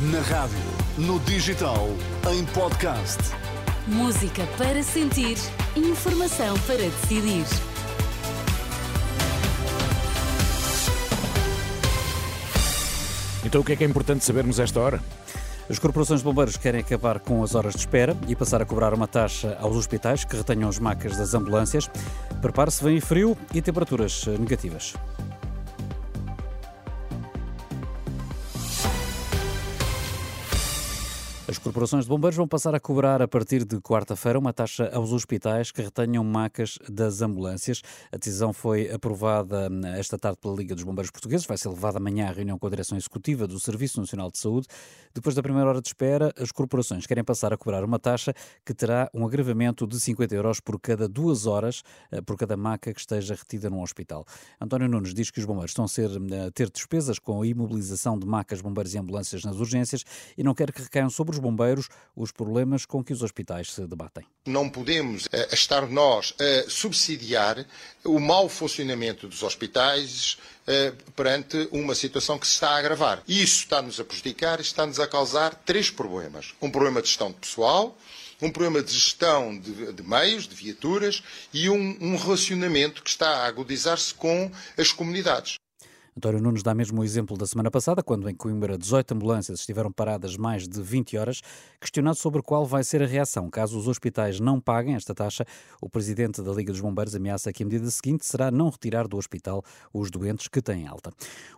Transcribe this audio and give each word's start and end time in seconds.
Na 0.00 0.20
rádio, 0.20 0.56
no 0.96 1.20
digital, 1.20 1.86
em 2.32 2.42
podcast. 2.54 3.18
Música 3.86 4.46
para 4.56 4.82
sentir, 4.82 5.36
informação 5.76 6.58
para 6.60 6.78
decidir. 6.78 7.44
Então 13.44 13.60
o 13.60 13.64
que 13.64 13.72
é 13.72 13.76
que 13.76 13.84
é 13.84 13.86
importante 13.86 14.24
sabermos 14.24 14.58
a 14.58 14.62
esta 14.62 14.80
hora? 14.80 15.02
As 15.68 15.78
corporações 15.78 16.20
de 16.20 16.24
bombeiros 16.24 16.56
querem 16.56 16.80
acabar 16.80 17.20
com 17.20 17.42
as 17.42 17.54
horas 17.54 17.74
de 17.74 17.80
espera 17.80 18.16
e 18.26 18.34
passar 18.34 18.62
a 18.62 18.64
cobrar 18.64 18.94
uma 18.94 19.06
taxa 19.06 19.58
aos 19.60 19.76
hospitais 19.76 20.24
que 20.24 20.34
retenham 20.34 20.70
as 20.70 20.78
macas 20.78 21.18
das 21.18 21.34
ambulâncias. 21.34 21.90
Prepare-se, 22.40 22.82
vem 22.82 23.02
frio 23.02 23.36
e 23.52 23.60
temperaturas 23.60 24.24
negativas. 24.26 24.94
As 31.50 31.58
corporações 31.58 32.04
de 32.04 32.08
bombeiros 32.08 32.36
vão 32.36 32.46
passar 32.46 32.76
a 32.76 32.78
cobrar 32.78 33.20
a 33.20 33.26
partir 33.26 33.64
de 33.64 33.80
quarta-feira 33.80 34.38
uma 34.38 34.52
taxa 34.52 34.88
aos 34.94 35.12
hospitais 35.12 35.72
que 35.72 35.82
retenham 35.82 36.22
macas 36.22 36.78
das 36.88 37.22
ambulâncias. 37.22 37.82
A 38.12 38.16
decisão 38.16 38.52
foi 38.52 38.88
aprovada 38.88 39.68
esta 39.98 40.16
tarde 40.16 40.38
pela 40.40 40.54
Liga 40.54 40.76
dos 40.76 40.84
Bombeiros 40.84 41.10
Portugueses. 41.10 41.44
Vai 41.44 41.58
ser 41.58 41.68
levada 41.70 41.98
amanhã 41.98 42.28
à 42.28 42.32
reunião 42.32 42.56
com 42.56 42.68
a 42.68 42.70
Direção 42.70 42.96
Executiva 42.96 43.48
do 43.48 43.58
Serviço 43.58 43.98
Nacional 43.98 44.30
de 44.30 44.38
Saúde. 44.38 44.68
Depois 45.12 45.34
da 45.34 45.42
primeira 45.42 45.68
hora 45.68 45.82
de 45.82 45.88
espera, 45.88 46.32
as 46.38 46.52
corporações 46.52 47.04
querem 47.04 47.24
passar 47.24 47.52
a 47.52 47.56
cobrar 47.56 47.82
uma 47.82 47.98
taxa 47.98 48.32
que 48.64 48.72
terá 48.72 49.10
um 49.12 49.26
agravamento 49.26 49.88
de 49.88 49.98
50 49.98 50.32
euros 50.32 50.60
por 50.60 50.78
cada 50.78 51.08
duas 51.08 51.46
horas 51.46 51.82
eh, 52.12 52.20
por 52.20 52.36
cada 52.36 52.56
maca 52.56 52.94
que 52.94 53.00
esteja 53.00 53.34
retida 53.34 53.68
num 53.68 53.82
hospital. 53.82 54.24
António 54.60 54.88
Nunes 54.88 55.12
diz 55.12 55.32
que 55.32 55.40
os 55.40 55.46
bombeiros 55.46 55.72
estão 55.72 55.84
a, 55.84 55.88
ser, 55.88 56.10
a 56.46 56.52
ter 56.52 56.70
despesas 56.70 57.18
com 57.18 57.42
a 57.42 57.46
imobilização 57.46 58.16
de 58.16 58.24
macas, 58.24 58.60
bombeiros 58.60 58.94
e 58.94 58.98
ambulâncias 58.98 59.42
nas 59.42 59.56
urgências 59.56 60.04
e 60.38 60.44
não 60.44 60.54
quer 60.54 60.70
que 60.70 60.82
recaiam 60.82 61.10
sobre 61.10 61.34
os 61.34 61.39
bombeiros 61.40 61.88
os 62.14 62.30
problemas 62.30 62.84
com 62.84 63.02
que 63.02 63.12
os 63.12 63.22
hospitais 63.22 63.72
se 63.72 63.86
debatem. 63.86 64.26
Não 64.46 64.68
podemos 64.68 65.26
uh, 65.26 65.52
estar 65.52 65.86
nós 65.88 66.34
a 66.38 66.70
subsidiar 66.70 67.64
o 68.04 68.18
mau 68.18 68.48
funcionamento 68.48 69.28
dos 69.28 69.42
hospitais 69.42 70.38
uh, 70.66 71.12
perante 71.12 71.68
uma 71.70 71.94
situação 71.94 72.38
que 72.38 72.46
se 72.46 72.54
está 72.54 72.70
a 72.70 72.78
agravar. 72.78 73.22
Isso 73.26 73.60
está-nos 73.60 73.98
a 74.00 74.04
prejudicar 74.04 74.60
está-nos 74.60 75.00
a 75.00 75.06
causar 75.06 75.54
três 75.54 75.90
problemas. 75.90 76.54
Um 76.60 76.70
problema 76.70 77.02
de 77.02 77.08
gestão 77.08 77.30
de 77.30 77.38
pessoal, 77.38 77.96
um 78.40 78.50
problema 78.50 78.82
de 78.82 78.92
gestão 78.92 79.58
de, 79.58 79.92
de 79.92 80.02
meios, 80.02 80.46
de 80.46 80.54
viaturas 80.54 81.22
e 81.52 81.68
um, 81.68 81.96
um 82.00 82.16
relacionamento 82.16 83.02
que 83.02 83.10
está 83.10 83.28
a 83.28 83.46
agudizar-se 83.46 84.14
com 84.14 84.50
as 84.78 84.92
comunidades. 84.92 85.56
António 86.16 86.42
Nunes 86.42 86.62
dá 86.62 86.74
mesmo 86.74 87.00
o 87.00 87.04
exemplo 87.04 87.36
da 87.36 87.46
semana 87.46 87.70
passada, 87.70 88.02
quando 88.02 88.28
em 88.28 88.34
Coimbra 88.34 88.76
18 88.76 89.14
ambulâncias 89.14 89.60
estiveram 89.60 89.92
paradas 89.92 90.36
mais 90.36 90.66
de 90.66 90.82
20 90.82 91.16
horas. 91.16 91.40
Questionado 91.80 92.16
sobre 92.16 92.42
qual 92.42 92.66
vai 92.66 92.82
ser 92.82 93.02
a 93.02 93.06
reação 93.06 93.48
caso 93.48 93.78
os 93.78 93.86
hospitais 93.86 94.40
não 94.40 94.60
paguem 94.60 94.96
esta 94.96 95.14
taxa, 95.14 95.44
o 95.80 95.88
presidente 95.88 96.42
da 96.42 96.52
Liga 96.52 96.72
dos 96.72 96.80
Bombeiros 96.80 97.14
ameaça 97.14 97.52
que 97.52 97.62
a 97.62 97.66
medida 97.66 97.88
seguinte 97.90 98.26
será 98.26 98.50
não 98.50 98.70
retirar 98.70 99.06
do 99.06 99.16
hospital 99.16 99.62
os 99.92 100.10
doentes 100.10 100.48
que 100.48 100.60
têm 100.60 100.86
alta. 100.86 101.10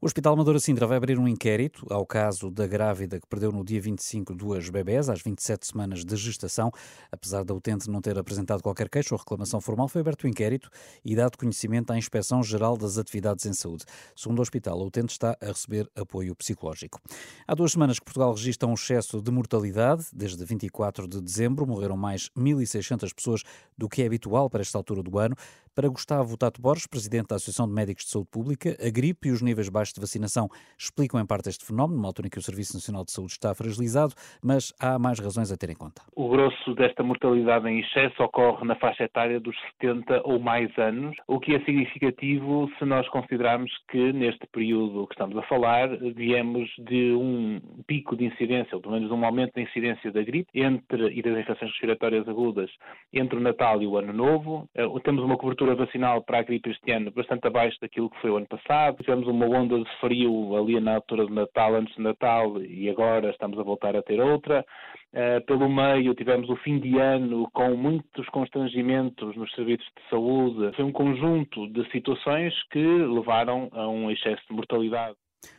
O 0.00 0.06
Hospital 0.06 0.32
Amadora 0.32 0.58
Sintra 0.58 0.86
vai 0.86 0.96
abrir 0.96 1.18
um 1.18 1.28
inquérito 1.28 1.86
ao 1.90 2.06
caso 2.06 2.50
da 2.50 2.66
grávida 2.66 3.20
que 3.20 3.26
perdeu 3.26 3.52
no 3.52 3.62
dia 3.62 3.80
25 3.80 4.34
duas 4.34 4.68
bebés, 4.70 5.08
às 5.08 5.20
27 5.20 5.66
semanas 5.66 6.04
de 6.04 6.16
gestação. 6.16 6.72
Apesar 7.12 7.44
da 7.44 7.52
utente 7.52 7.90
não 7.90 8.00
ter 8.00 8.18
apresentado 8.18 8.62
qualquer 8.62 8.88
queixa 8.88 9.14
ou 9.14 9.18
reclamação 9.18 9.60
formal, 9.60 9.88
foi 9.88 10.00
aberto 10.00 10.24
o 10.24 10.28
inquérito 10.28 10.70
e 11.04 11.14
dado 11.14 11.36
conhecimento 11.36 11.92
à 11.92 11.98
Inspeção 11.98 12.42
Geral 12.42 12.76
das 12.76 12.96
Atividades 12.96 13.44
em 13.44 13.52
Saúde. 13.52 13.84
Segundo 14.16 14.37
do 14.38 14.42
hospital, 14.42 14.78
o 14.78 14.86
utente 14.86 15.12
está 15.12 15.36
a 15.40 15.46
receber 15.46 15.90
apoio 15.94 16.34
psicológico. 16.34 17.00
Há 17.46 17.54
duas 17.54 17.72
semanas 17.72 17.98
que 17.98 18.04
Portugal 18.04 18.32
registra 18.32 18.68
um 18.68 18.74
excesso 18.74 19.20
de 19.20 19.30
mortalidade. 19.30 20.06
Desde 20.12 20.44
24 20.44 21.06
de 21.06 21.20
dezembro 21.20 21.66
morreram 21.66 21.96
mais 21.96 22.30
1.600 22.36 23.12
pessoas 23.14 23.42
do 23.76 23.88
que 23.88 24.02
é 24.02 24.06
habitual 24.06 24.48
para 24.48 24.62
esta 24.62 24.78
altura 24.78 25.02
do 25.02 25.18
ano. 25.18 25.34
Para 25.78 25.88
Gustavo 25.88 26.36
Tato 26.36 26.60
Borges, 26.60 26.88
presidente 26.88 27.28
da 27.28 27.36
Associação 27.36 27.68
de 27.68 27.72
Médicos 27.72 28.02
de 28.02 28.10
Saúde 28.10 28.28
Pública, 28.32 28.76
a 28.84 28.90
gripe 28.90 29.28
e 29.28 29.30
os 29.30 29.40
níveis 29.40 29.68
baixos 29.68 29.94
de 29.94 30.00
vacinação 30.00 30.48
explicam 30.76 31.20
em 31.20 31.24
parte 31.24 31.48
este 31.48 31.64
fenómeno, 31.64 31.98
numa 31.98 32.08
altura 32.08 32.26
em 32.26 32.30
que 32.30 32.38
o 32.38 32.42
Serviço 32.42 32.74
Nacional 32.74 33.04
de 33.04 33.12
Saúde 33.12 33.30
está 33.34 33.54
fragilizado, 33.54 34.12
mas 34.42 34.74
há 34.80 34.98
mais 34.98 35.20
razões 35.20 35.52
a 35.52 35.56
ter 35.56 35.70
em 35.70 35.76
conta. 35.76 36.02
O 36.16 36.28
grosso 36.30 36.74
desta 36.74 37.04
mortalidade 37.04 37.68
em 37.68 37.78
excesso 37.78 38.20
ocorre 38.24 38.66
na 38.66 38.74
faixa 38.74 39.04
etária 39.04 39.38
dos 39.38 39.54
70 39.80 40.22
ou 40.24 40.40
mais 40.40 40.76
anos, 40.78 41.16
o 41.28 41.38
que 41.38 41.54
é 41.54 41.60
significativo 41.60 42.68
se 42.76 42.84
nós 42.84 43.08
considerarmos 43.10 43.70
que 43.88 44.12
neste 44.12 44.48
período 44.48 45.06
que 45.06 45.14
estamos 45.14 45.38
a 45.38 45.42
falar 45.42 45.96
viemos 46.12 46.68
de 46.76 47.12
um 47.12 47.60
pico 47.86 48.16
de 48.16 48.24
incidência, 48.24 48.74
ou 48.74 48.82
pelo 48.82 48.94
menos 48.94 49.12
um 49.12 49.24
aumento 49.24 49.54
da 49.54 49.62
incidência 49.62 50.10
da 50.10 50.24
gripe 50.24 50.50
entre, 50.60 51.16
e 51.16 51.22
das 51.22 51.38
infecções 51.38 51.70
respiratórias 51.70 52.26
agudas 52.26 52.68
entre 53.12 53.36
o 53.36 53.40
Natal 53.40 53.80
e 53.80 53.86
o 53.86 53.96
Ano 53.96 54.12
Novo. 54.12 54.68
Eh, 54.74 54.84
temos 55.04 55.22
uma 55.22 55.36
cobertura 55.36 55.67
cobertura 55.68 55.74
vacinal 55.74 56.22
para 56.22 56.38
a 56.38 56.42
gripe 56.42 56.70
este 56.70 56.90
ano 56.92 57.10
bastante 57.10 57.46
abaixo 57.46 57.78
daquilo 57.80 58.10
que 58.10 58.20
foi 58.20 58.30
o 58.30 58.36
ano 58.36 58.46
passado. 58.46 59.02
Tivemos 59.02 59.26
uma 59.26 59.46
onda 59.46 59.78
de 59.78 59.90
frio 60.00 60.56
ali 60.56 60.80
na 60.80 60.96
altura 60.96 61.26
de 61.26 61.32
Natal, 61.32 61.74
antes 61.74 61.94
de 61.94 62.02
Natal, 62.02 62.60
e 62.62 62.88
agora 62.88 63.30
estamos 63.30 63.58
a 63.58 63.62
voltar 63.62 63.94
a 63.96 64.02
ter 64.02 64.20
outra. 64.20 64.64
Uh, 65.12 65.44
pelo 65.46 65.68
meio 65.68 66.14
tivemos 66.14 66.48
o 66.48 66.56
fim 66.56 66.78
de 66.78 66.98
ano 66.98 67.48
com 67.52 67.74
muitos 67.76 68.26
constrangimentos 68.28 69.36
nos 69.36 69.50
serviços 69.52 69.86
de 69.96 70.08
saúde. 70.10 70.74
Foi 70.76 70.84
um 70.84 70.92
conjunto 70.92 71.68
de 71.68 71.88
situações 71.90 72.54
que 72.70 72.78
levaram 72.78 73.68
a 73.72 73.88
um 73.88 74.10
excesso 74.10 74.42
de 74.48 74.54
mortalidade 74.54 75.16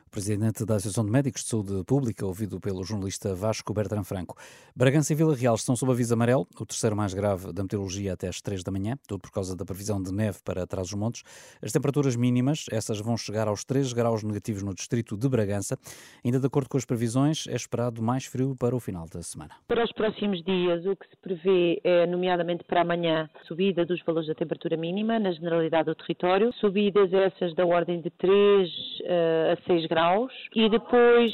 presidente 0.09 0.65
da 0.65 0.75
Associação 0.75 1.05
de 1.05 1.11
Médicos 1.11 1.43
de 1.43 1.49
Saúde 1.49 1.83
Pública, 1.85 2.25
ouvido 2.25 2.59
pelo 2.59 2.83
jornalista 2.83 3.35
Vasco 3.35 3.73
Bertrand 3.73 4.03
Franco. 4.03 4.35
Bragança 4.75 5.13
e 5.13 5.15
Vila 5.15 5.35
Real 5.35 5.53
estão 5.55 5.75
sob 5.75 5.91
aviso 5.91 6.13
amarelo, 6.13 6.47
o 6.59 6.65
terceiro 6.65 6.95
mais 6.95 7.13
grave 7.13 7.53
da 7.53 7.61
meteorologia 7.61 8.13
até 8.13 8.27
às 8.27 8.41
3 8.41 8.63
da 8.63 8.71
manhã, 8.71 8.97
tudo 9.07 9.21
por 9.21 9.31
causa 9.31 9.55
da 9.55 9.63
previsão 9.63 10.01
de 10.01 10.11
neve 10.11 10.39
para 10.43 10.65
trás 10.65 10.89
dos 10.89 10.99
montes. 10.99 11.23
As 11.61 11.71
temperaturas 11.71 12.15
mínimas, 12.15 12.65
essas 12.71 12.99
vão 12.99 13.15
chegar 13.15 13.47
aos 13.47 13.63
3 13.63 13.93
graus 13.93 14.23
negativos 14.23 14.63
no 14.63 14.73
distrito 14.73 15.15
de 15.15 15.29
Bragança. 15.29 15.77
Ainda 16.25 16.39
de 16.39 16.47
acordo 16.47 16.67
com 16.67 16.77
as 16.77 16.85
previsões, 16.85 17.47
é 17.47 17.55
esperado 17.55 18.01
mais 18.01 18.25
frio 18.25 18.55
para 18.59 18.75
o 18.75 18.79
final 18.79 19.05
da 19.13 19.21
semana. 19.21 19.51
Para 19.67 19.83
os 19.83 19.91
próximos 19.91 20.43
dias, 20.43 20.85
o 20.85 20.95
que 20.95 21.07
se 21.07 21.17
prevê 21.21 21.79
é, 21.83 22.07
nomeadamente 22.07 22.63
para 22.63 22.81
amanhã, 22.81 23.29
subida 23.47 23.85
dos 23.85 24.01
valores 24.03 24.27
da 24.27 24.35
temperatura 24.35 24.75
mínima 24.75 25.19
na 25.19 25.31
generalidade 25.31 25.85
do 25.85 25.95
território, 25.95 26.51
subidas 26.53 27.13
essas 27.13 27.53
da 27.53 27.65
ordem 27.65 28.01
de 28.01 28.09
3 28.09 28.29
uh, 28.31 29.53
a 29.53 29.67
6 29.67 29.85
graus 29.87 29.98
graus 29.99 30.33
e 30.55 30.69
depois 30.69 31.33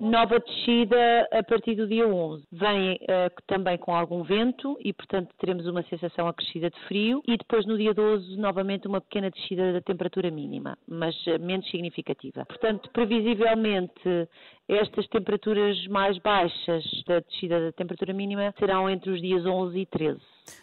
nova 0.00 0.40
descida 0.40 1.28
a 1.30 1.42
partir 1.44 1.76
do 1.76 1.86
dia 1.86 2.06
11. 2.08 2.44
Vem 2.50 2.94
uh, 2.94 3.30
também 3.46 3.78
com 3.78 3.94
algum 3.94 4.24
vento 4.24 4.76
e, 4.80 4.92
portanto, 4.92 5.32
teremos 5.38 5.66
uma 5.66 5.82
sensação 5.84 6.26
acrescida 6.26 6.68
de 6.68 6.80
frio 6.88 7.22
e 7.28 7.36
depois 7.36 7.64
no 7.64 7.78
dia 7.78 7.94
12 7.94 8.36
novamente 8.36 8.88
uma 8.88 9.00
pequena 9.00 9.30
descida 9.30 9.72
da 9.72 9.80
temperatura 9.80 10.30
mínima, 10.32 10.76
mas 10.88 11.14
uh, 11.26 11.38
menos 11.40 11.70
significativa. 11.70 12.44
Portanto, 12.46 12.90
previsivelmente 12.92 14.28
estas 14.68 15.06
temperaturas 15.08 15.76
mais 15.88 16.18
baixas 16.18 16.84
da 17.06 17.20
descida 17.20 17.60
da 17.60 17.72
temperatura 17.72 18.12
mínima 18.14 18.54
serão 18.58 18.88
entre 18.88 19.10
os 19.10 19.20
dias 19.20 19.44
11 19.44 19.78
e 19.78 19.86
13. 19.86 20.20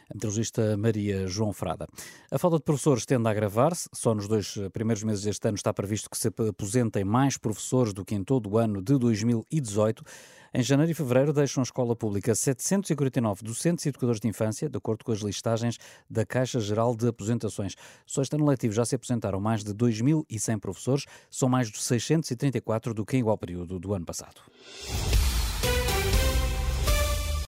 A 0.09 0.13
meteorologista 0.13 0.77
Maria 0.77 1.27
João 1.27 1.53
Frada. 1.53 1.87
A 2.31 2.37
falta 2.37 2.57
de 2.57 2.63
professores 2.63 3.05
tende 3.05 3.27
a 3.27 3.31
agravar-se. 3.31 3.89
Só 3.93 4.13
nos 4.13 4.27
dois 4.27 4.57
primeiros 4.73 5.03
meses 5.03 5.23
deste 5.23 5.47
ano 5.47 5.55
está 5.55 5.73
previsto 5.73 6.09
que 6.09 6.17
se 6.17 6.29
aposentem 6.49 7.03
mais 7.03 7.37
professores 7.37 7.93
do 7.93 8.03
que 8.03 8.15
em 8.15 8.23
todo 8.23 8.49
o 8.49 8.57
ano 8.57 8.81
de 8.81 8.97
2018. 8.97 10.03
Em 10.51 10.63
janeiro 10.63 10.91
e 10.91 10.95
fevereiro 10.95 11.31
deixam 11.31 11.61
a 11.61 11.63
escola 11.63 11.95
pública 11.95 12.33
749 12.33 13.43
docentes 13.43 13.85
e 13.85 13.89
educadores 13.89 14.19
de 14.19 14.27
infância, 14.27 14.67
de 14.67 14.77
acordo 14.77 15.05
com 15.05 15.11
as 15.11 15.19
listagens 15.19 15.77
da 16.09 16.25
Caixa 16.25 16.59
Geral 16.59 16.95
de 16.95 17.07
Aposentações. 17.07 17.75
Só 18.03 18.23
este 18.23 18.35
ano 18.35 18.47
letivo 18.47 18.73
já 18.73 18.83
se 18.83 18.95
aposentaram 18.95 19.39
mais 19.39 19.63
de 19.63 19.73
2.100 19.75 20.59
professores, 20.59 21.05
são 21.29 21.47
mais 21.47 21.69
de 21.69 21.79
634 21.79 22.95
do 22.95 23.05
que 23.05 23.17
em 23.17 23.19
igual 23.19 23.37
período 23.37 23.79
do 23.79 23.93
ano 23.93 24.05
passado. 24.05 24.41